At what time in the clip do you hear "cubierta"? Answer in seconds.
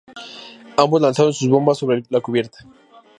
2.21-2.65